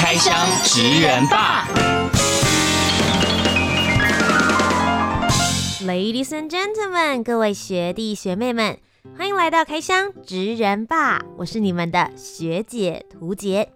[0.00, 1.66] 开箱职人吧
[5.82, 8.78] ，Ladies and gentlemen，各位学弟学妹们，
[9.18, 13.72] 欢迎来到开箱职人吧，我是你们的学姐涂洁。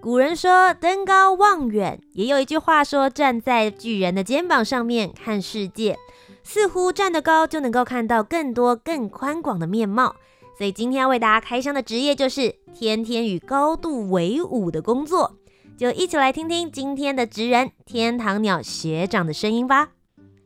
[0.00, 5.98] 古人说登高望远，也有一句话说站在巨人的肩膀上面看世界。
[6.42, 10.16] 似乎站得高就能够看到更多更宽广的面貌，
[10.56, 15.36] 所以今天要为大家开箱的职业就是天天与高度为伍的工作，
[15.78, 19.90] 就一起来听听今天的职人天堂鸟学长的声音吧。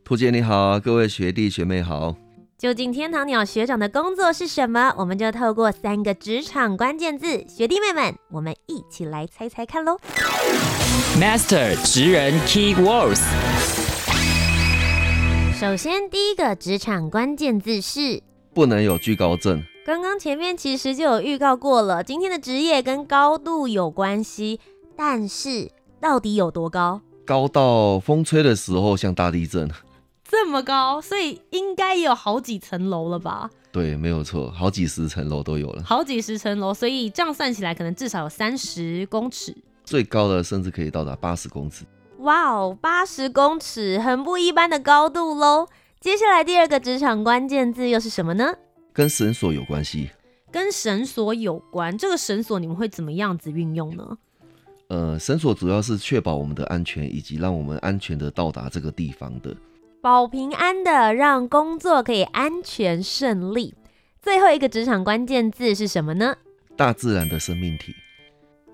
[0.04, 2.14] 兔姐你好，各位学弟学妹好。
[2.58, 4.92] 究竟天堂鸟学长的工作是什么？
[4.98, 9.98] 我们就透过三个职场关键字，学弟妹们，我们一起来猜猜看喽。
[11.18, 13.22] Master 职人 Key Words。
[15.58, 18.22] 首先，第一个职场关键字是
[18.52, 19.62] 不能有惧高症。
[19.86, 24.60] 刚刚前面其实就有预告过了，今天的职业跟高度有关系，
[24.96, 27.00] 但是到底有多高？
[27.24, 29.70] 高到风吹的时候像大地震。
[30.24, 33.50] 这么高，所以应该也有好几层楼了吧？
[33.70, 35.82] 对，没有错，好几十层楼都有了。
[35.82, 39.54] 好几十层楼，所以这样算起来，可能至少有三十公尺。
[39.84, 41.84] 最高的甚至可以到达八十公尺。
[42.18, 45.68] 哇哦，八十公尺，很不一般的高度喽。
[46.00, 48.54] 接下来第二个职场关键字又是什么呢？
[48.92, 50.10] 跟绳索有关系。
[50.50, 54.18] 跟绳索有关，这个绳索你们会怎么样子运用呢？
[54.92, 59.56] 呃，绳索主要是确保我们的安全，以及让我们安全的到达这个地方的。
[60.02, 63.74] 保平安的，让工作可以安全顺利。
[64.20, 66.36] 最后一个职场关键字是什么呢？
[66.76, 67.94] 大自然的生命体。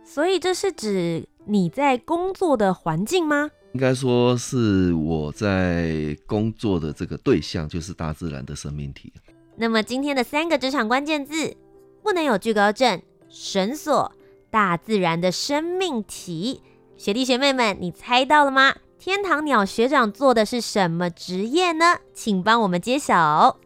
[0.04, 1.28] 所以这是指。
[1.50, 3.50] 你在工作的环境吗？
[3.72, 9.10] 应该说是我在工作的这个对象，就是大自然的生命体。
[9.56, 11.56] 那么今天的三个职场关键字，
[12.02, 14.12] 不能有惧高症、绳索、
[14.50, 16.62] 大自然的生命体。
[16.96, 18.74] 学弟学妹们，你猜到了吗？
[18.98, 21.98] 天堂鸟学长做的是什么职业呢？
[22.12, 23.58] 请帮我们揭晓。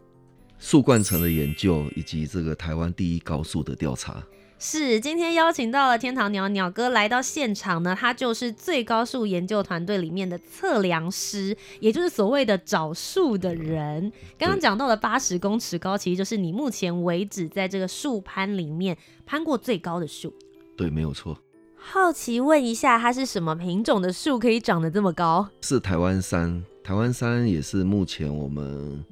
[0.59, 4.23] 树冠层的研究以及这个台湾第一高速的调查。
[4.59, 14.09] 是，今天邀请到了天堂鸟鸟哥来到现场呢，他就是最高树研究团队里面的测量师，也就是所谓的找树的人。
[14.37, 20.33] 刚刚讲到的八十公尺高，其实就是你目前为止在这个树攀里面攀过最高的树。
[20.75, 21.37] 对，没有错。
[21.75, 25.47] 好奇问一下，它是什么品种的树可以长得这么高？
[25.61, 29.03] 是台湾杉，台湾杉也是目前我们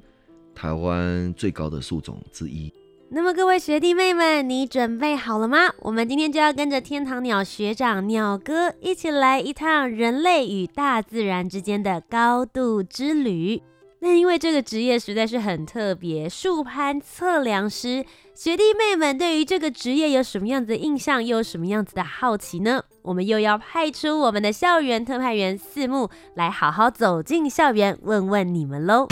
[0.54, 2.72] 台湾最高的树种之一。
[3.10, 5.58] 那么各位学弟妹们，你准备好了吗？
[5.80, 13.60] 我们今天就要跟着天堂鸟学长鸟哥一起来一趟人类与大自然之间的高度之旅。
[14.04, 18.04] 那因为这个职业实在是很特别，树攀测量师，
[18.34, 22.82] 学弟妹们对于这个职业有什么样子的印象，又有什么样子的好奇呢？
[23.02, 29.06] 我们又要派出我们的校园特派员四木来好好走进校园，问问你们喽。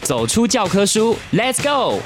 [0.00, 2.00] 走出教科书，Let's go！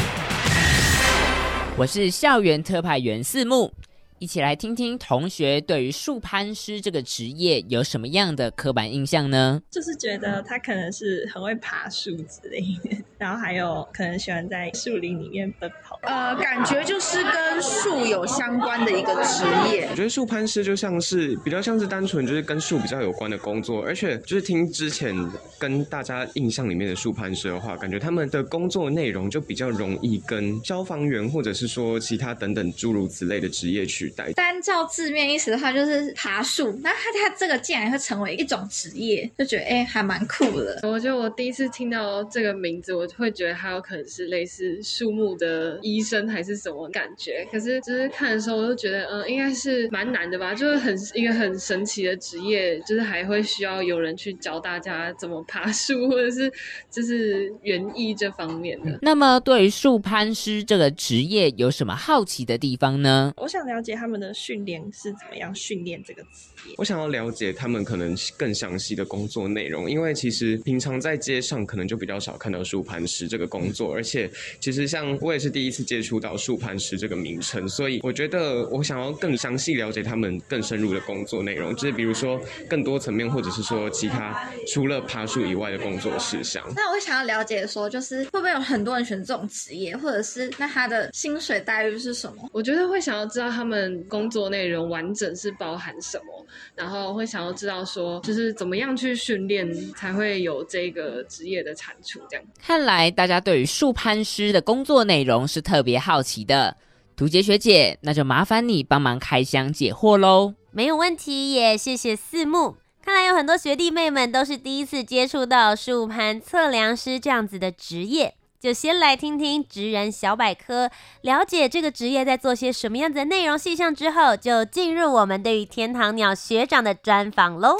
[1.76, 3.72] 我是校园特派员四木，
[4.20, 9.62] 一起来听听同学对于树攀师这个职业有什么样的刻板印象呢？
[9.70, 16.00] 就是觉得他可能是很会爬树之类的，然后还有可能喜欢在树林里面奔跑。
[16.04, 19.86] 呃，感觉就是跟树有相关的一个职业。
[19.90, 25.14] 我觉得树攀师就像是比较像是单纯就是跟树比较有关的工作，而且就是听之前
[25.58, 34.32] 跟大家印象里面的树攀师的话，感觉他们的工作内容就比较容易跟消防员或者是说其他等等诸如此类的职业取代。
[34.32, 36.72] 单照字面意思的话，就是爬树。
[36.82, 36.96] 那他
[37.28, 40.80] 他这个竟然会成为一种职业，就觉得哎、欸，还蛮酷的。
[40.84, 47.46] 我觉得我第一次听到这个名字，我会觉得他有可能是类似树木的医生还是什么感觉。
[47.50, 56.52] 可是就是看的时候，我就觉得嗯，应该是蛮难的吧，就是很一个很神奇的职业，就是还会需要有人去教大家怎么爬树，或者是
[56.90, 58.98] 就是园艺这方面的。
[59.02, 63.32] 那么对于树攀师这个职业有什么好奇的地方呢？
[63.36, 66.74] 我想了解他们的训练是怎么样训练这个职业。
[66.76, 74.30] 我想要了解他们可能更详细的工作内容，因为其实平常在街上可能就比较少看到树攀攀师这个工作，而且
[74.60, 82.38] 其实像我也是第一次接触到树攀石这个名称，所以我觉得我想要更详细了解他们更深入的工作内容，就是比如说
[82.68, 86.62] 更多层面，或者是说其他除了爬树以外的工作事项。
[86.76, 92.48] 那我想要了解说，就是会不会有很多人选这种职业，或者是那他的薪水待遇是什么？
[92.52, 102.20] 我觉得会想要知道他们工作内容完整是包含什么，然后会想要知道说，就是怎么样去训练才会有这个职业的产出。
[102.28, 106.76] 这样看来大家对于树攀师的工作内容是特别好奇的。
[107.14, 110.54] 图杰学姐，那就麻烦你帮忙开箱解惑喽。
[110.72, 112.76] 没有问题，也谢谢四木。
[113.04, 118.34] 看来有很多学弟妹们都是第一次接触到树攀测量师这样子的职业。
[118.58, 120.90] 就先来听听职人小百科，
[121.22, 127.76] 了解这个职业在做些什么样子的内容细项之后，就进入我们对于天堂鸟学长的专访喽。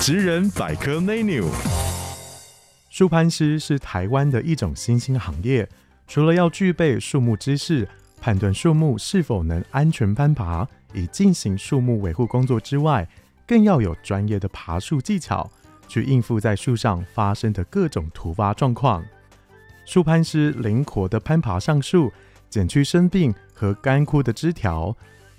[0.00, 1.44] 职人百科 menu，
[3.00, 5.66] 树攀师是台湾的一种新兴行业，
[6.06, 7.88] 除了要具备树木知识，
[8.20, 13.08] 判断树木是否能安全攀爬，以进行树木维护工作之外，
[13.46, 15.50] 更要有专业的爬树技巧，
[15.88, 19.02] 去应付在树上发生的各种突发状况。
[19.86, 22.12] 树攀师灵活地攀爬上树，
[22.50, 24.94] 剪去生病和干枯的枝条，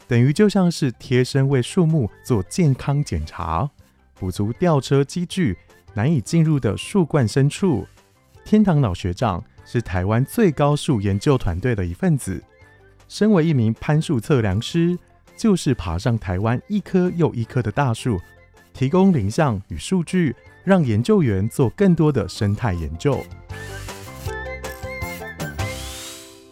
[0.07, 3.69] 等于就像是贴身为树木做健康检查，
[4.15, 5.55] 补足吊车机具
[5.93, 7.85] 难以进入的树冠深处。
[8.43, 12.43] 天堂鸟学长是台湾最高树研究团队的一份子，
[13.07, 14.97] 身为一名攀树测量师，
[15.37, 18.19] 就是爬上台湾一棵又一棵的大树，
[18.73, 23.19] 提供林相与数据，让研究员做更多的生态研究。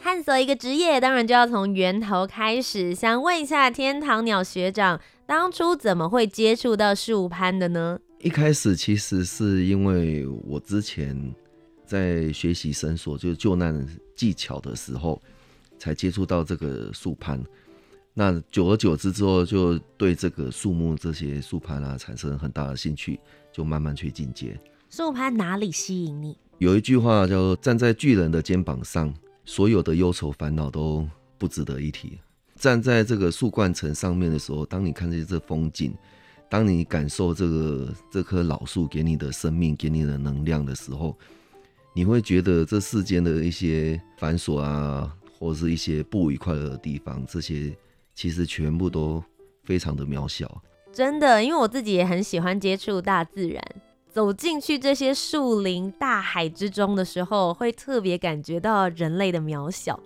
[0.02, 2.94] 探索一个职业，当然就要从源头开始。
[2.94, 8.00] 想问一下天堂鸟学长，当初怎么会接触到树攀的呢？
[8.22, 11.18] 一开始其实是因为我之前
[11.86, 15.22] 在学习绳索，就是救难技巧的时候，
[15.78, 17.42] 才接触到这个树攀。
[18.14, 23.18] 那久而久之之后，就对这个树木这些树攀啊产生很大的兴趣，
[23.54, 24.60] 就慢慢去进阶。
[24.90, 26.38] 树攀哪里吸引你？
[26.58, 29.14] 有一句话叫“站在巨人的肩膀上”。
[29.46, 31.08] 所有的忧愁烦恼都
[31.38, 32.20] 不值得一提。
[32.56, 35.92] 站在这个树冠层上面的时候，当你看见这风景，
[36.50, 41.16] 当你感受这个这棵老树给你的生命、给你的能量的时候，
[41.94, 47.72] 你会觉得这世间的一些繁琐啊，或是一些不愉快的地方，这些
[48.16, 49.24] 其实全部都
[49.64, 50.62] 非常的渺小。
[50.92, 53.64] 真的，因为我自己也很喜欢接触大自然。
[54.12, 60.00] 走进去这些树林、大海之中的时候，会特别感觉到人类的渺小。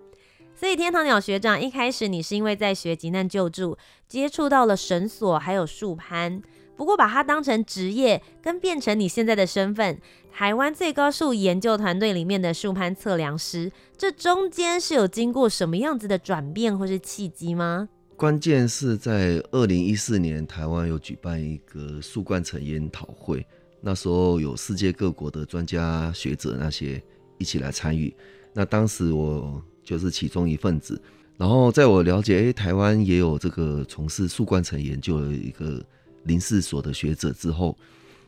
[0.63, 3.77] 所以，天堂鸟学长一开始你是因为在学急难救助，
[4.07, 6.41] 接触到了绳索还有树攀，
[6.77, 9.99] 不过把它当成职业，跟变成你现在的身份——
[10.31, 17.89] 台湾最高树研究团队里面的树攀测量师，这中间是有经过什么样子的转变或是契机吗？
[18.15, 23.45] 关键是在二零一四年，台湾有举办一个树冠层研讨会。
[23.81, 27.03] 那时候有世界各国的专家学者那些
[27.37, 28.15] 一起来参与，
[28.53, 31.01] 那当时我就是其中一份子。
[31.37, 35.83] 然后在我了解，诶，台湾也有这个从事树冠层研究的一个
[36.23, 37.77] 林氏所的学者之后，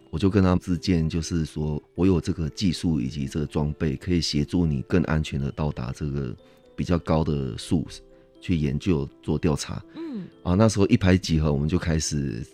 [0.09, 6.35] 我就跟他们自荐，就是说我有这个技术以及这个装备，可以协助你更安全的到达这个
[6.75, 7.87] 比较高的树
[8.41, 9.83] 去研究做调查。
[9.95, 12.45] 嗯，啊，那时候一拍即合，我们就开始。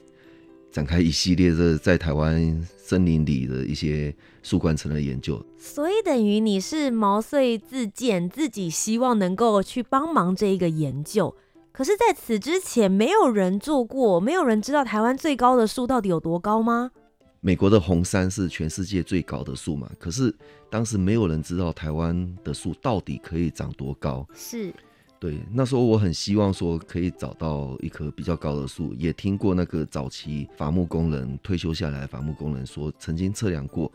[0.72, 11.36] 展开一系列的在台湾森林里的一些树冠层的研究，所以等于你是毛遂自荐，自己希望能够去帮忙这一个研究。
[11.74, 16.92] 可是，在此之前，没有人做过，没有人知道台湾最高的树到底有多高吗？
[17.40, 19.90] 美国的红杉是全世界最高的树嘛？
[19.98, 20.34] 可是
[20.70, 24.28] 当时没有人知道台湾的树到底可以长多高。
[24.34, 24.74] 是。
[25.22, 33.92] 对，那时候我很希望说可以找到一棵比较高的树，也听过那个早期伐木工人退休下来，伐木工人说曾经测量过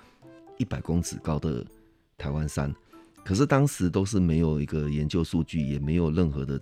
[0.56, 1.66] 一百公尺高的
[2.16, 2.72] 台湾山，
[3.24, 6.60] 可是当时都是没有一个研究数据，也没有任何的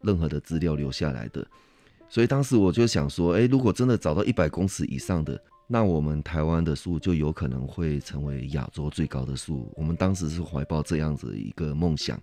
[0.00, 1.46] 任何的资料留下来的，
[2.08, 9.72] 所以当时我就想说，哎，如果真的找到一百公尺以上的，那我们台湾的树就有可能会成为亚洲最高的树。
[9.76, 12.20] 我们当时是怀抱这样子一个梦想。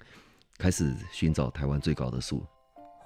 [0.61, 2.45] 开始寻找台湾最高的树，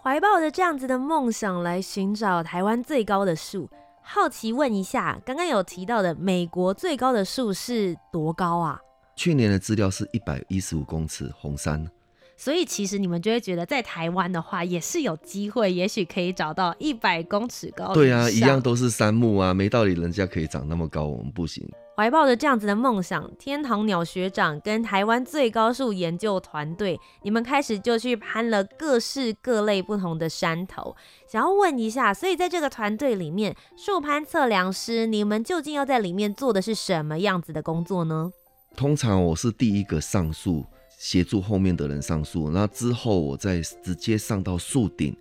[0.04, 3.70] 怀抱着这样子的梦想来寻找台湾最高的树。
[4.04, 8.78] 好奇问一下，刚刚有提到的美国最高的树是多高啊？
[9.16, 11.90] 去年的资料是一百一十五公尺红杉，
[12.36, 17.94] 所以其实你们就会觉得，在台湾的话，也是有机会，也许可以找到一百公尺高。
[17.94, 21.66] 对啊，一样都是杉木啊，没道理人家可以长那么高，我们不行。
[21.96, 30.94] 怀抱着这样子的梦想，天堂鸟学长跟台湾最高树研究团队，你们开始就去攀了各式各类不同的山头。
[31.26, 38.30] 想要问一下，所以在这个团队里面，树攀测量师，你们究竟要在里面做的是什么样子的工作呢？
[38.76, 40.66] 通常我是第一个上树，
[41.00, 45.16] 协助后面的人上树，那之后我再直接上到树顶，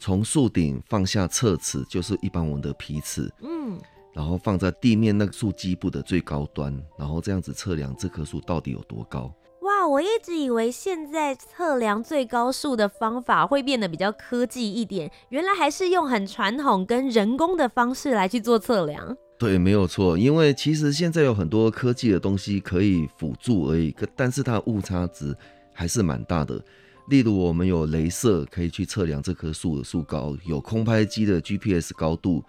[0.00, 3.78] 从树顶放下测尺，就是一般我们的皮尺，嗯。
[4.18, 9.32] 然后放在地面那个树基部的最高端，然后这样子测量这棵树到底有多高。
[9.62, 19.16] 哇，我一直以为现在测量最高树的方法会变得比较科技一点，原来还是用很传统跟人工的方式来去做测量。
[19.38, 25.32] 对，没有错，因为其实现在有很多科技的东西可以辅助而已，但是它的误差值
[25.72, 26.60] 还是蛮大的。
[27.08, 32.42] 例如，我们有镭射可以去测量这棵树的树高，有空拍机的 GPS 高度。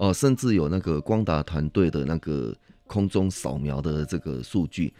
[0.00, 4.90] 哦，甚至有那个光达团队的那个空中扫描的这个数据，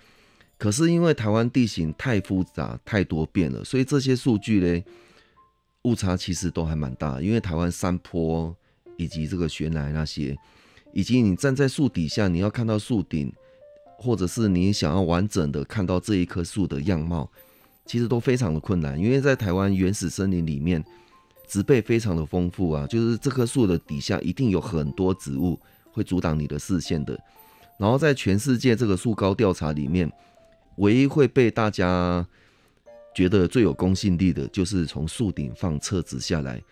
[0.58, 4.84] 可是因为台湾地形太复杂、太多变了，所以这些数据呢，
[5.84, 7.18] 误差其实都还蛮大。
[7.18, 8.54] 因为台湾山坡
[8.98, 10.36] 以及这个悬崖那些，
[10.92, 13.32] 以及你站在树底下，你要看到树顶，
[13.96, 17.26] 或者是你想要完整的看到这一棵树的样貌，
[17.86, 19.00] 其实都非常的困难。
[19.00, 20.84] 因为在台湾原始森林里面。
[21.50, 25.58] 植被非常的丰富啊，就是这棵树的底下一定有很多植物
[25.90, 27.18] 会阻挡你的视线的。
[27.76, 30.08] 然后在全世界这个树高调查里面，
[30.76, 32.24] 唯一会被大家
[33.12, 36.62] 觉得最有公信力的，就是从树顶放册子下来，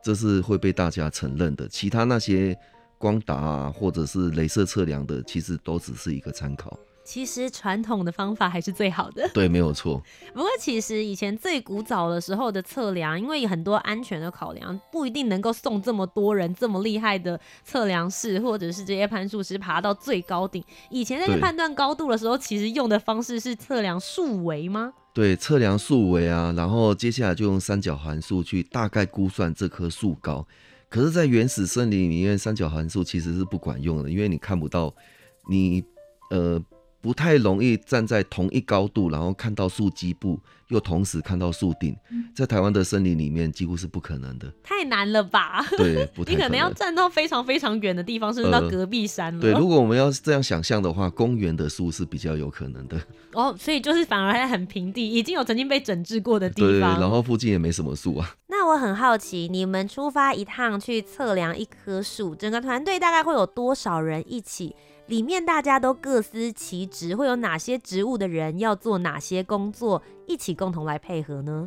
[0.00, 1.66] 这是会被大家承认的。
[1.66, 2.56] 其他那些
[2.96, 6.78] 光达啊，或者是镭射测量的，其实都只是一个参考。
[7.08, 9.26] 其实传统的方法还是最好的。
[9.32, 9.98] 对，没有错。
[10.34, 20.62] 不过其实以前最古早的时候的测量，因为有很多安全的考量，不一定能够送这么多人这么厉害的测量师或者是这些攀树师爬到最高顶。
[20.90, 24.92] 以前在判断高度的时候，其实用的方式是测量树围吗？
[25.14, 30.46] 对，测量树围啊，然后接下来就用三角函数去大概估算这棵树高。
[30.90, 34.94] 可是，在原始森林里面，三角函数其实是不管用的，因为你看不到
[35.48, 35.82] 你
[36.30, 36.62] 呃。
[37.00, 41.96] 不太容易站在同一高度，然后看到树基部，又同时看到树顶，
[42.34, 44.52] 在台湾的森林里面几乎是不可能的。
[44.64, 45.64] 太难了吧？
[45.76, 46.38] 对，不太可能。
[46.38, 49.38] 你可能要站到非常非常远的地方，甚至到隔壁山了。
[49.38, 49.52] 呃。
[49.52, 53.00] 对，如果我们要是这样想象的话，公园的树是比较有可能的。
[53.32, 56.70] 哦，所以就是反而还很平地，已经有曾经被整治过的地方。
[56.70, 58.34] 对，然后附近也没什么树啊。
[58.48, 64.74] 那我很好奇，你们出发一趟去测量一棵树，整个团队大概会有多少人一起？
[65.08, 71.66] 里面大家都各司其职，会有哪些职务的人要做哪些工作，一起共同来配合呢？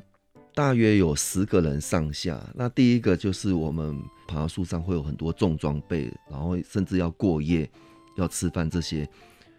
[0.53, 2.39] 大约有十个人上下。
[2.53, 7.67] 那第一个就是我们爬树上会有很多重装备，然后甚至要过夜、
[8.15, 9.10] 要吃饭这些，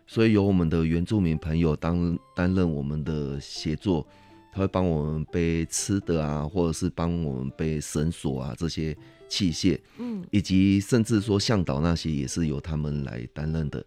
[0.07, 4.07] 所以由我们的原住民朋友当担任我们的协作，
[4.53, 8.97] 他会帮我们背吃的啊，或者是帮我们背绳索啊这些。
[9.33, 13.83] 器械，嗯，以及甚至说向导那些也是由他们来担任的。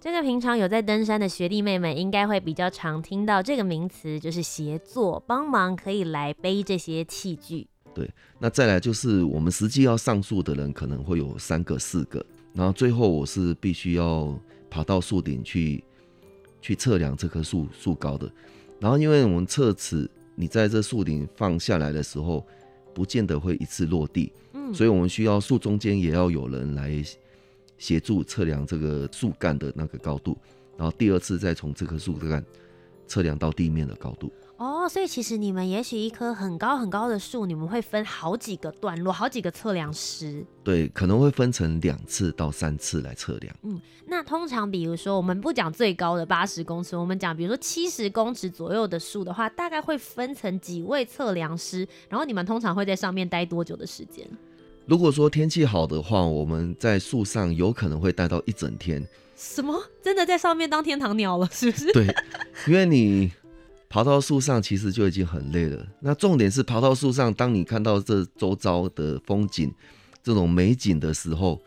[0.00, 7.66] 这个平常有在登山的学弟妹们应该会比较常听到这个名词，就是协作帮忙可以来背这些器具。
[7.92, 8.08] 对，
[8.38, 14.38] 那再来就是我们实际要上树的人可能会有三个、四个，然后最后我是必须要
[14.70, 15.82] 爬到树顶去
[16.62, 18.30] 去测量这棵树树高的。
[18.78, 22.46] 然后因为我们测尺，你在这树顶放下来的时候，
[22.94, 24.32] 不见得会一次落地。
[24.52, 27.04] 嗯所以，我们需要树中间也要有人来
[27.76, 30.38] 协助测量这个树干的那个高度，
[30.78, 32.42] 然后第二次再从这棵树干
[33.06, 34.32] 测量到地面的高度。
[34.56, 40.44] 哦，所以其实你们也许一棵很高很高的树，你们会分好几个段落，好几个测量师。
[40.62, 43.54] 对，可能会分成两次到三次来测量。
[43.62, 54.24] 嗯，那通常比如说我们不讲最高的八十公尺，我们讲比如说七十公尺左右的树的话，大概会分成几位测量师，然后你们通常会在上面待多久的时间？
[54.86, 59.04] 如果说天气好的话，我们在树上有可能会待到一整天。
[59.34, 59.82] 什么？
[60.00, 61.92] 真的在上面当天堂鸟了，是不是？
[61.92, 62.06] 对，
[62.68, 63.32] 因为你
[63.94, 65.86] 爬到树上其实就已经很累了。
[66.00, 69.72] 那重点是爬到树上，当你看到这周遭的风景、
[70.20, 71.60] 这种美景的时候，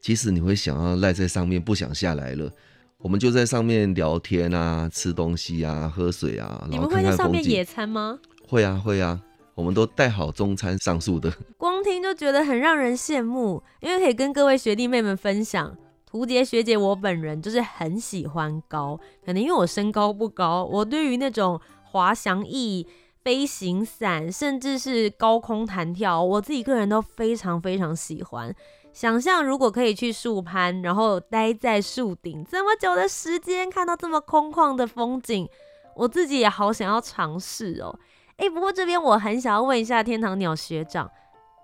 [0.00, 2.50] 其实你会想要赖在上面，不想下来了。
[2.98, 7.06] 我们就在上面聊天啊，吃东西啊，喝水啊，然后看看风景。
[7.06, 8.18] 你们会在上面野餐吗？
[8.48, 9.20] 会啊，会啊。
[9.54, 13.62] 我们都带好中餐上树的，光听就觉得很让人羡慕。
[13.80, 15.76] 因为可以跟各位学弟妹们分享，
[16.12, 22.86] 蝴蝶学姐我本人就是很喜欢高，可能因为我身高不高，我对于那种滑翔翼
[23.22, 28.52] 飞行伞，甚至是高空弹跳，我自己个人都非常非常喜欢。
[28.92, 35.48] 想象如果可以去树攀，然后待在树顶这么久的时间，看到这么空旷的风景，
[35.94, 37.96] 我自己也好想要尝试哦。
[38.38, 41.08] 诶，不过这边我很想要问一下天堂鸟学长。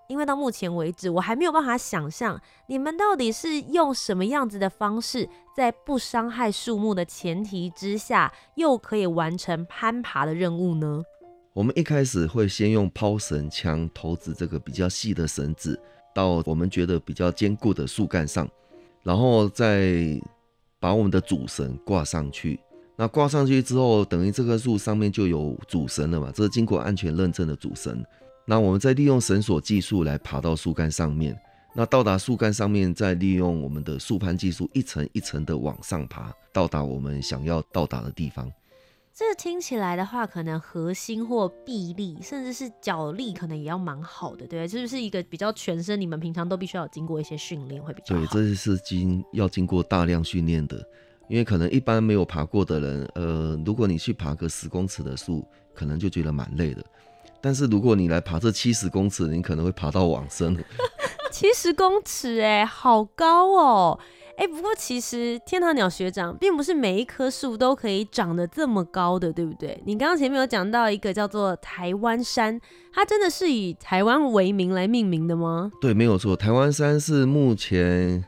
[0.07, 11.03] 因为到目前为止，我还没有办法想象你们到底是用什么样子的方式，在不伤害树木的前提之下，又可以完成攀爬的任务呢？
[11.53, 15.79] 我们一开始会先用抛绳枪投掷这个比较细的绳子
[16.13, 18.47] 到我们觉得比较坚固的树干上，
[19.03, 20.21] 然后再
[20.79, 22.59] 把我们的主绳挂上去。
[22.95, 26.31] 那挂上去之后，等于这棵树上面就有主绳了嘛？
[26.33, 28.03] 这是经过安全认证的主绳。
[28.49, 31.37] 那我们再利用绳索技术来爬到树干上面，
[31.75, 38.49] 那到达树干上面，再利用我们的树攀技术一层一层的往上爬，到达我们想要到达的地方。
[39.13, 48.21] 这听起来的话，可能核心或臂力，甚至是脚力，可能也要蛮好的，对，这就是一个比较全身，你们平常都必须要经过一些训练会比较好。
[48.21, 50.81] 对，这是经要经过大量训练的，
[51.27, 56.85] 因为可能一般没有爬过的人，呃，如果你去爬个十公尺的树，可能就觉得蛮累的。
[57.41, 60.57] 但是如果你来爬这七十公尺，你可能会爬到往生。
[61.31, 63.99] 七十公尺，哎，好高哦！
[64.37, 69.81] 哎，不过其实天堂鸟学长并不是每一棵树都可以长得这么高的，对不对？
[69.85, 72.59] 你刚刚前面有讲到一个叫做台湾山，
[72.93, 75.71] 它真的是以台湾为名来命名的吗？
[75.81, 78.23] 对，没有错，台湾山是目前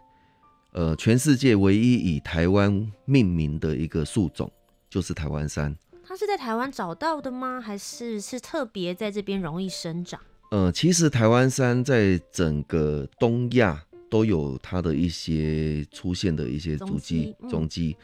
[0.73, 4.51] 呃全世界唯一以台湾命名的一个树种，
[4.89, 5.75] 就是台湾山。
[6.19, 7.61] 它是在台湾找到的吗？
[7.61, 10.19] 还是是特别在这边容易生长？
[10.51, 17.95] 呃，其实台湾山在整个东亚都有它的一些出现的一些足迹踪迹，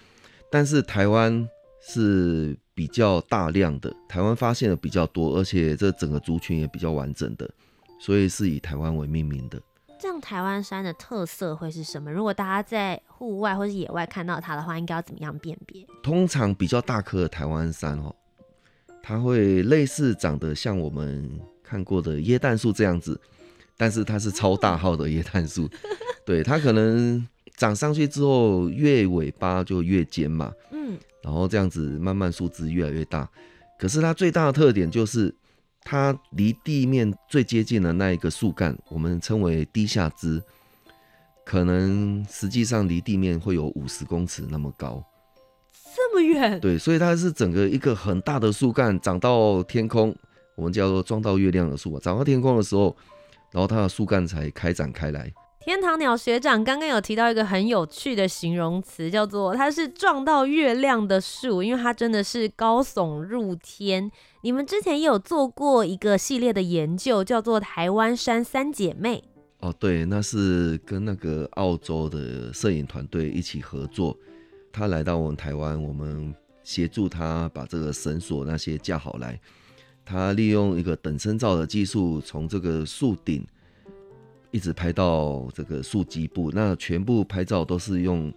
[0.50, 1.45] 但是台湾
[1.81, 7.50] 是比较大量的，台湾发现的比较多，而且这整个族群也比较完整的，
[8.00, 9.62] 所以是以台湾为命名的。
[9.97, 12.11] 这样台湾山的特色会是什么？
[12.11, 15.85] 如果大家在户外或是野外看到它的话，应该要怎么样辨别？
[16.03, 18.13] 通常比较大颗的台湾山哦，
[19.01, 23.19] 它会类似长得像我们看过的椰蛋树这样子，
[23.77, 25.67] 但是它是超大号的椰蛋树。
[26.25, 27.25] 对，它可能
[27.55, 30.51] 长上去之后，越尾巴就越尖嘛。
[30.71, 33.29] 嗯，然后这样子慢慢树枝越来越大。
[33.79, 35.34] 可是它最大的特点就是。
[35.88, 40.41] 它离地面最接近的那一个树干，我们称为低下枝，
[41.45, 45.02] 可能实际上离地面会有五十公尺那么高，
[45.95, 46.60] 这么远？
[46.60, 50.13] 对，所以它是整个一个很大的树干长到天空，
[50.56, 52.98] 我们叫做撞到月亮的树，长到天空的时候，
[53.52, 55.32] 然后它的树干才开展开来。
[55.60, 64.12] 天堂鸟学长刚刚有提到一个很有趣的形容词，叫做它是撞到月亮的树，因为它真的是高耸入天。
[64.45, 69.23] 你们之前也有做过一个系列的研究，叫做台湾山三姐妹。
[69.58, 74.15] 哦，对，那是跟那个澳洲的摄影团队一起合作，
[74.71, 76.31] 他来到我们台湾，我们
[76.63, 79.41] 协助他把这个绳索那些架好来，
[80.05, 83.43] 他利用一个等身照的技术，从这个树顶。
[84.51, 88.31] 一直拍到这个树基部，那全部拍照都是用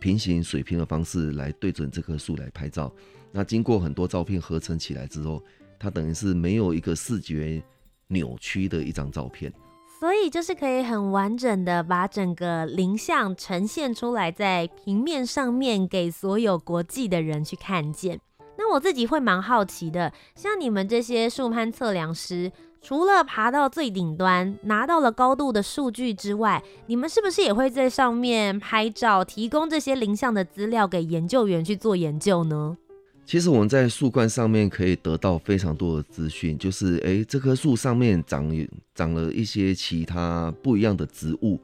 [0.00, 2.92] 平行水平的方式来对准这棵树来拍照。
[3.32, 5.42] 那经过很多照片合成起来之后，
[5.78, 7.62] 它等于是没有一个视觉
[8.08, 9.52] 扭曲的一张照片。
[9.98, 18.20] 所以就是可以很完整的把整个林相呈现出来在平面上面，给所有国际的人去看见。
[18.58, 22.52] 那我自己会蛮好奇的，像你们这些树攀测量师。
[22.84, 32.76] 除了爬到最顶端拿到了高度的数据之外，你们是不是也会在上面拍照，提供这些林相的资料给研究员去做研究呢？
[33.24, 38.52] 其实我们在树冠上面可以得到非常多的资讯，就是诶，这棵树上面长
[38.94, 41.58] 长了一些其他不一样的植物，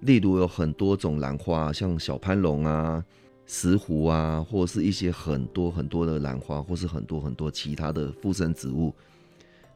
[0.00, 3.04] 例如有很多种兰花，像小攀龙啊、
[3.46, 8.94] 石斛啊，或者是一些很多很多的兰花，或是很多很多其他的附生植物。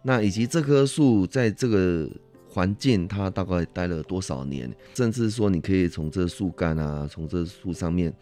[0.03, 2.09] 那以及这棵树在这个
[2.49, 4.73] 环境，它大概待了多少年？
[4.95, 8.15] 甚至说，你可以从这树干啊，从这树上面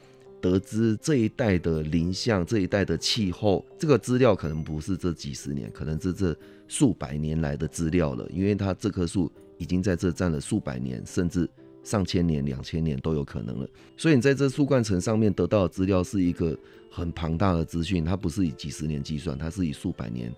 [0.44, 3.64] 得知这一代的林相、这一代的气候。
[3.78, 6.36] 这个资料可能不是这几十年，可能是这
[6.68, 11.48] 数百年来的资料了，因为它这棵树已经在这站了数百年，甚至
[11.82, 13.68] 上千年、两千年都有可能了。
[13.96, 16.54] 所以你在这树冠层上面得到的资料是一个
[16.90, 20.30] 很庞大的资讯，它不是以几十年计算，它是以数百年。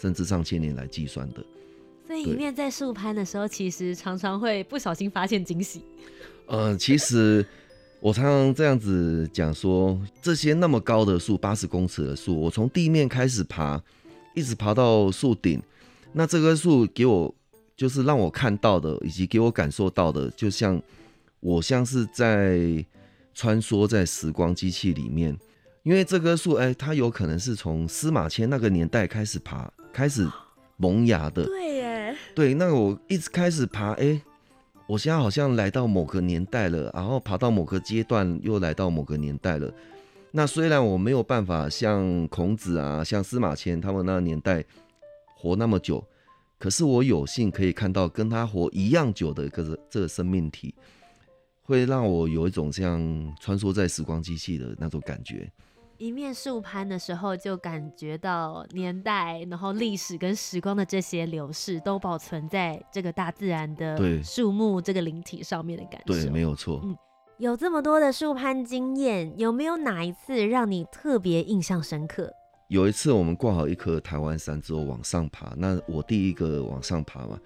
[0.00, 1.44] 甚至上千年来计算的，
[2.06, 5.82] 所以一面在树攀的时候，其实常常会不小心发现惊喜。
[6.46, 7.44] 呃，其实
[8.00, 13.80] 我常常这样子讲说，这些那么高的树，八十公尺的树，我从地面开始爬，
[14.34, 15.62] 一直爬到树顶。
[16.12, 17.32] 那这棵树给我
[17.76, 20.80] 就是让我看到的，以及给我感受到的，就像
[21.40, 22.82] 我像是在
[23.34, 25.36] 穿梭在时光机器里面。
[25.82, 30.26] 因为这棵树，哎，它有可能是从司马迁那个年代开始爬，开始
[30.78, 31.44] 萌芽的。
[31.44, 34.20] 对耶，对，那我一直开始爬，哎，
[34.90, 39.72] 我现在好像来到某个年代了，然后爬到某个阶段，又来到某个年代了。
[40.32, 44.64] 那虽然我没有办法像孔子啊，像司马迁他们那个年代
[45.36, 46.04] 活那么久，
[46.58, 50.74] 可是我有幸可以看到跟他活一样久的一个这个生命体，
[51.62, 53.00] 会让我有一种像
[53.38, 55.48] 穿梭在时光机器的那种感觉。
[56.00, 66.14] 一面树攀的时候，就感觉到年代，然后历史跟时光的这些流逝，都保存在这个大自然的树木这个灵体上面的感觉。
[66.14, 66.80] 对，没有错。
[66.82, 66.96] 嗯，
[67.36, 72.32] 有这么多的树攀经验，有没有哪一次让你特别印象深刻？
[72.68, 77.38] 有一次，我们挂好一颗台湾杉之后往上爬，那我第一个往上爬嘛，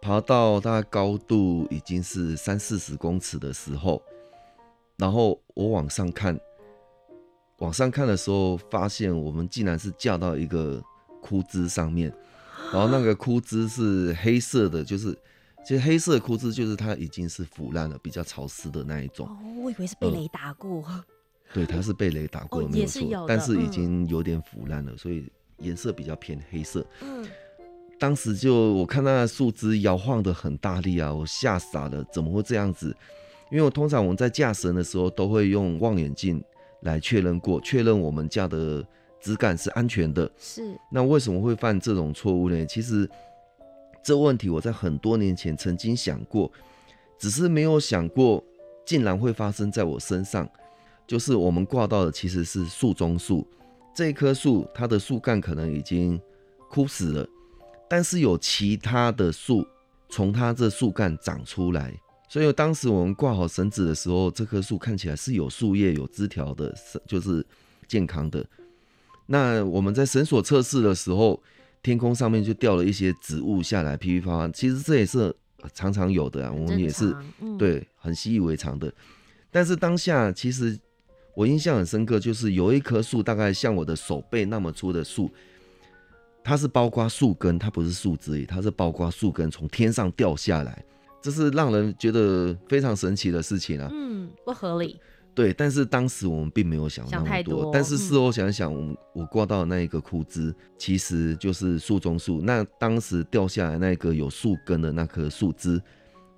[0.00, 4.00] 爬到大概高度已经是三四十公尺的时候，
[4.98, 6.38] 然后我往上看。
[7.62, 10.82] 往上看的时候，发现我们竟然是架到一个
[11.20, 12.12] 枯枝上面，
[12.72, 15.16] 然后那个枯枝是黑色的，就是
[15.64, 19.28] 其实黑色的枯枝就是它已经是腐烂了，比较潮湿的那一种。
[19.28, 20.82] 哦，我以为是被雷打过。
[20.82, 21.04] 呃、
[21.54, 26.84] 对，它是被雷打过的，没有错，但是已经有点腐烂了，嗯、所以颜色比较偏黑色。
[27.00, 27.24] 嗯，
[27.96, 32.92] 当时就我看那个树枝摇晃的很大力啊，我吓傻了，怎么会这样子？
[33.52, 36.42] 因为我通常我们在架绳的时候都会用望远镜。
[36.82, 38.86] 来确认过，确认我们架的
[39.20, 40.30] 枝干是安全的。
[40.38, 40.78] 是。
[40.90, 42.64] 那为什么会犯这种错误呢？
[42.66, 43.08] 其实
[44.02, 46.50] 这问题我在很多年前曾经想过，
[47.18, 48.42] 只是没有想过
[48.84, 50.48] 竟然会发生在我身上。
[51.06, 53.46] 就是我们挂到的其实是树中树，
[53.94, 56.18] 这棵树它的树干可能已经
[56.70, 57.28] 枯死了，
[57.88, 59.66] 但是有其他的树
[60.08, 61.92] 从它这树干长出来。
[62.32, 66.74] 所以当时我们挂好绳子的时候，这棵树看起来是有树叶、有枝条的，
[67.06, 67.44] 就是
[67.86, 68.42] 健康的。
[69.26, 71.38] 那我们在绳索测试的时候，
[71.82, 74.48] 天空上面就掉了一些植物下来，噼噼啪啪。
[74.48, 75.30] 其实这也是
[75.74, 77.14] 常常有的啊，我们也是
[77.58, 78.90] 对很习以为常的。
[79.50, 80.78] 但是当下其实
[81.34, 85.30] 我印象很深刻，就是有一棵树，大概像我的手背那么粗的树，
[86.42, 90.82] 它是包括树根，它不是树枝，它是包括树根从天上掉下来。
[91.22, 93.88] 这是让人觉得非常神奇的事情啊！
[93.92, 95.00] 嗯，不合理。
[95.34, 97.28] 对，但是当时我们并没有想那么多。
[97.28, 97.70] 太多。
[97.72, 102.42] 但是事后想想，我我挂到的那一个枯枝，其实就是树中树。
[102.42, 105.80] 那当时掉下来那个有树根的那棵树枝，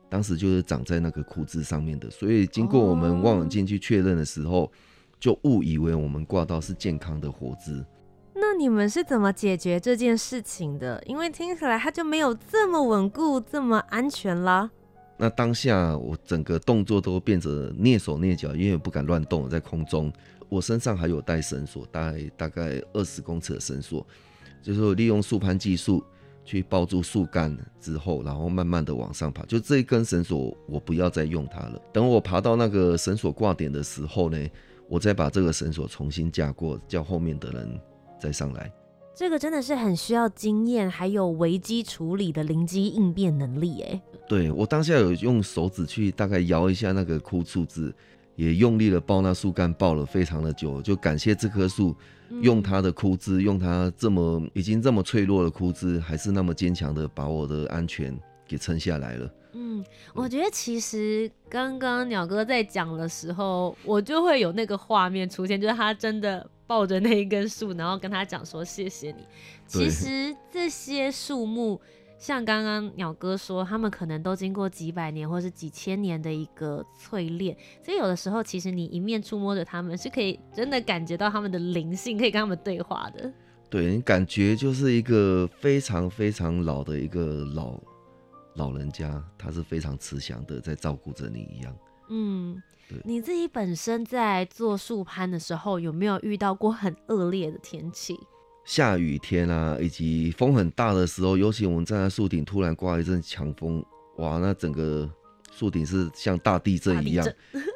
[0.09, 2.09] 当时就是长在那个枯枝上面的。
[2.09, 4.71] 所以经过我们望远镜去确认的时候，
[5.19, 7.85] 就误以为我们挂到是健康的活枝。
[8.55, 11.03] 你们是怎么解决这件事情的？
[11.07, 14.71] 因为听起来它就没有这么稳固、这么安全啦。
[15.17, 20.13] 那当下我整个动作都变得蹑手蹑脚，因为不敢乱动，在空中。
[20.49, 24.07] 我身上还有带绳索，大概大概二十公尺的绳索，
[24.63, 26.05] 就是利用树攀技术
[26.45, 29.45] 去抱住树干之后，然后慢慢的往上爬。
[29.47, 31.81] 就这一根绳索，我不要再用它了。
[31.93, 34.39] 等我爬到那个绳索挂点的时候呢，
[34.89, 37.81] 我再把这个绳索重新架过，叫后面的人。
[38.25, 38.73] 再上来，
[39.15, 43.83] 这个真的是很需要经验，还有危机处理的灵机应变能力。
[43.83, 47.95] 哎，对，我当下有用手指去大概摇一下那个枯树枝，
[48.35, 50.81] 也用力的抱那树干，抱了非常的久。
[50.81, 51.95] 就感谢这棵树，
[52.41, 59.31] 用它的枯枝，用它这么已经这么脆弱的枯枝，还是那么坚强的把我的安全给撑下来了。
[59.53, 59.85] 嗯，
[60.15, 66.49] 我觉得其实刚刚鸟哥在讲的时候，我就会有那个画面出现，就是他真的。
[66.67, 69.27] 抱着那一根树， 然后跟他讲说：“谢谢你。”
[69.67, 71.81] 其实这些树木，
[72.19, 83.33] 像刚刚鸟哥说，他们可能都经过几百年或是几千年的一个淬炼，所以有的时候，其实你一面触摸着他们，是可以真的感觉到他们的灵性，可以跟他们对话的。
[83.69, 87.81] 对，你感觉就是一个非常非常老的一个老
[88.55, 91.77] 老人家，他是非常慈祥的，在照顾着你一样。
[92.15, 92.63] 嗯。
[93.03, 98.15] 你自己本身在做树攀的时候，有没有遇到过很恶劣的天气？
[98.65, 103.85] 下雨天啊，以及风很大的时候，尤其我们站在树顶，突然刮一阵强风，
[104.19, 105.11] 哇，那整个
[105.51, 107.27] 树顶是像大地震一样。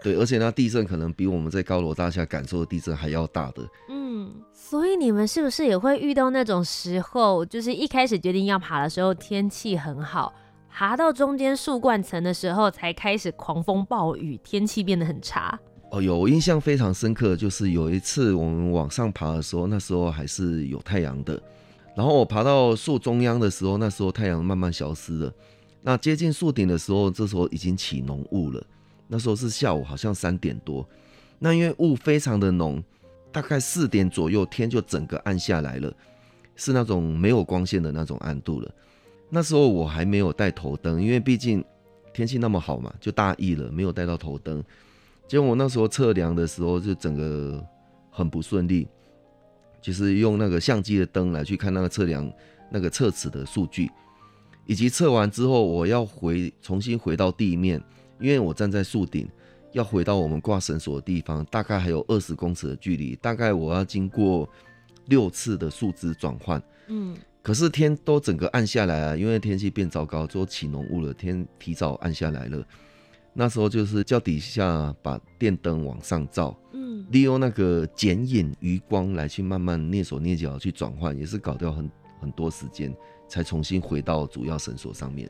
[0.02, 3.66] 对，而且那地震可能比我们在高楼大厦感受的地震还要大的。
[3.88, 10.32] 嗯，所以你们是不是也会遇到那种时候，就是一开始决定要爬的时候，天气很好。
[10.78, 15.58] 爬到中间树冠层的时候，才开始狂风暴雨，天气变得很差。
[15.90, 21.42] 哦，有，我印象非常深刻，就是有一次我们往上爬的时候，那时候还是有太阳的，
[21.96, 25.32] 然后我爬到树中央的时候，那时候太阳慢慢消失了。
[25.82, 28.64] 那接近树顶的时候，这时候已经起浓雾了。
[29.08, 30.88] 那时候是下午，好像三点多。
[31.40, 32.80] 那因为雾非常的浓，
[33.32, 35.92] 大概四点左右天就整个暗下来了，
[36.54, 38.70] 是那种没有光线的那种暗度了。
[39.30, 41.62] 那时候我还没有带头灯，因为毕竟
[42.14, 44.64] 天气那么好嘛，就大意了，没有带到头灯。
[45.26, 47.62] 结果我那时候测量的时候，就整个
[48.10, 48.88] 很不顺利，
[49.82, 52.32] 就是用那个相机的灯来去看那个测量
[52.70, 53.90] 那个测尺的数据，
[54.64, 57.78] 以及测完之后我要回重新回到地面，
[58.18, 59.28] 因为我站在树顶，
[59.72, 64.48] 要回到我们挂绳索的地方，大概还有二十公尺的距离，大概我要经过
[65.08, 66.62] 六次的树枝转换。
[66.86, 67.14] 嗯。
[67.48, 72.62] 可是天都整个暗下来啊，因为天气变糟糕，就起浓雾了，天提早暗下来了。
[73.32, 82.94] 那时候就是叫底下把电灯往上照，嗯，利用那个剪影余光来去慢慢蹑手蹑脚去转换，也是搞掉很很多时间，
[83.26, 85.26] 才重新回到主要绳索上面。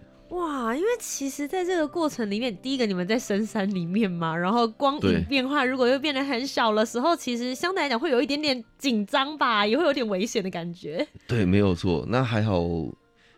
[0.69, 11.09] 哇，因为其实，在这个过程里面，第一个你们在深山里面嘛，然后光影变化，如果又变得很小的时候，其实相对来讲会有一点点紧张吧，也会有点危险的感觉。
[11.27, 12.05] 对，没有错。
[12.07, 12.63] 那还好，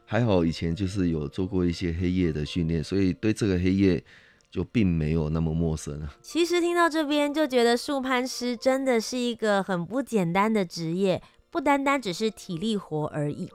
[0.04, 4.02] 还好以前就是有做过一些黑夜的训练，所以对这个黑夜
[4.50, 6.12] 就并没有那么陌生啊。
[6.20, 13.48] 其实听到这边就觉得树攀师真的是一个很不简单的职业，不单单只是体力活而已。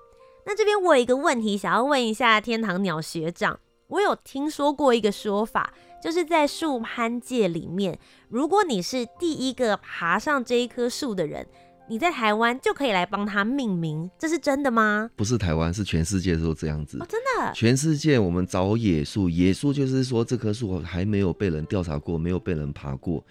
[0.48, 7.98] 那这边我有一个问题想要问一下天堂鸟学长，我有听说过一个说法，就是在树攀界里面，
[8.30, 11.46] 如果你是第一个爬上这一棵树的人，
[11.88, 15.10] 你在台湾就可以来帮它命名，这是真的吗？
[15.16, 16.98] 不是台湾，是全世界都这样子。
[17.00, 17.54] 哦，真的？
[17.54, 23.24] 全世界我们找野树，野树就是说这棵树还没有被人调查过，没有被人爬过，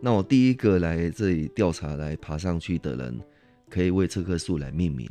[0.00, 3.20] 那我第一个来这里调查来爬上去的人，
[3.70, 5.08] 可以为这棵树来命名。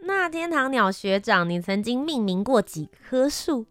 [0.00, 3.64] 那天堂鸟学长，你曾经命名过几棵树？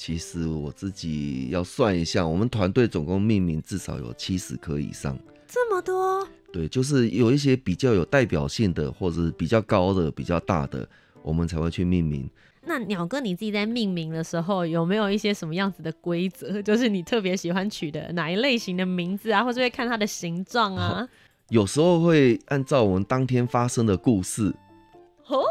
[0.00, 5.14] 其实我自己要算一下，我们团队总共命名至少有七十颗以上。
[5.46, 6.26] 这么多？
[6.50, 10.88] 对，就是有一些比较有代表性的，或者是比较高的、比较大的，
[11.22, 12.26] 我们才会去命名。
[12.64, 16.62] 那鸟哥你自己在命名的时候，有没有一些什么样子的规则？
[16.62, 21.06] 就是你特别喜欢取的哪一类型的名字啊，或者会看它的形状啊？
[21.50, 24.54] 有时候会按照我们当天发生的故事。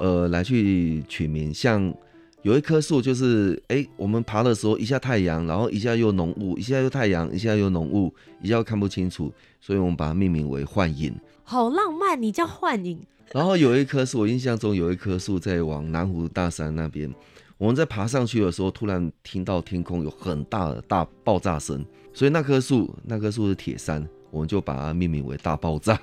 [0.01, 1.93] 呃，来去取名，像
[2.41, 11.13] 有一棵树，就是哎、欸，我们爬的时候一下太阳，然后一下又浓雾，一下又太阳，一下又浓雾，一下又看不清楚，所以我们把它命名为幻影。
[11.43, 12.97] 好浪漫，你叫幻影。
[13.33, 17.13] 然后有一棵树，我印象中有一棵树在往南湖大山那边，
[17.57, 25.99] 我们在爬上去的时候，突然听到天空有很大的大爆炸声，所以那棵树，那棵树是铁山，我们就把它命名为大爆炸。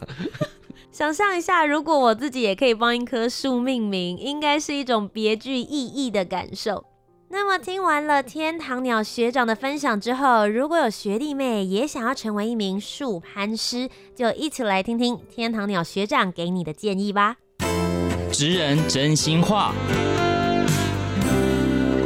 [0.96, 6.86] 想象一下，如果我自己也可以帮一棵树命名，应该是一种别具意义的感受。
[7.28, 17.36] 那么听完了天堂鸟学长的分享之后，如果有学弟妹也想要成为一名树攀师，就一起来听听天堂鸟学长给你的建议吧。
[18.32, 19.74] 职人真心话。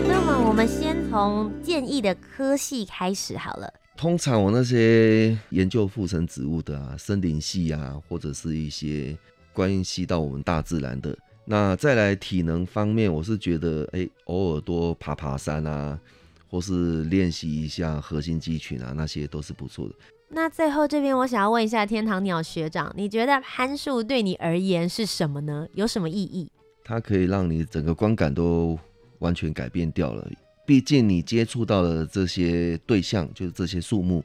[0.08, 3.72] 那么我们先从建议的科系开始好了。
[4.00, 9.14] 通常我那些研究附生植物的啊，森林系啊，或者是一些
[9.52, 16.00] 关系到我们大自然的，那再来体能方面，我是觉得，哎、欸，偶尔多爬爬山啊，
[16.48, 19.94] 或是练习一下核心肌群啊，那些都是不错的。
[20.30, 25.68] 那最后这边，我想要问一下天堂鸟学长，你觉得攀树对你而言是什么呢？
[25.74, 26.50] 有什么意义？
[26.82, 28.78] 它可以让你整个观感都
[29.18, 30.26] 完全改变掉了。
[30.66, 34.24] 毕竟你接触到的这些对象，就是这些树木，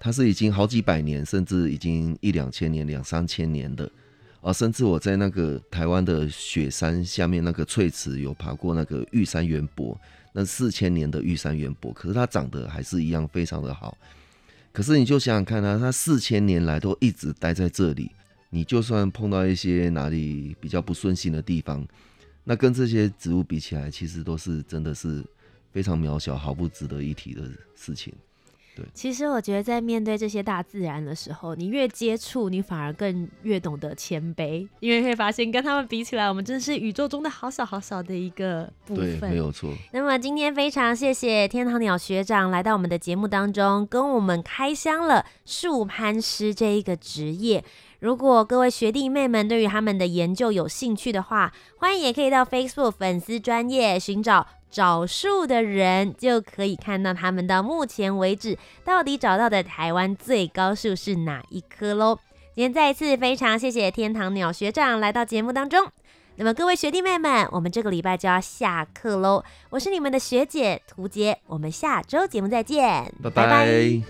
[0.00, 3.88] 它是已经好几百年，甚至已经一两千年、两三千年的。
[4.40, 9.96] 啊，甚至我在那个台湾的雪山下面那个翠池有爬过那个玉山圆柏，
[10.32, 13.96] 那四千年的玉山圆柏，可是它长得还是一样非常的好。
[14.72, 18.10] 可是你就想想看啊，它四千年来都一直待在这里，
[18.50, 21.86] 你就算碰到一些哪里比较不顺心的地方，
[22.44, 25.24] 那跟这些植物比起来，其实都是真的是。
[25.72, 27.42] 非常渺小、毫不值得一提的
[27.74, 28.12] 事情。
[28.76, 39.18] 对，其实我觉得在面对这些大自然的时候，你越接触，你反而更越懂得谦卑，因为会发现跟他们比起来，我们真的是宇宙中的好小好小的一个部分。
[39.18, 39.72] 对，没有错。
[39.92, 47.64] 那么今天非常谢谢天堂鸟学长来到我们的节目当中，跟我们开箱了树攀师这一个职业。
[47.98, 54.46] 如果各位学弟妹们对于他们的研究有兴趣的话，欢迎也可以到 Facebook 粉丝专业寻找。
[54.70, 62.18] 找树的人就可以看到，他们到目前为止到底找到的台湾最高树是哪一棵喽。
[62.54, 65.90] 今天再一次非常谢谢天堂鸟学长来到节目当中。
[66.36, 69.42] 那么各位学弟妹们，我们这个礼拜就要下课喽。
[69.70, 74.02] 我是你们的学姐涂杰，我们下周节目再见，拜拜。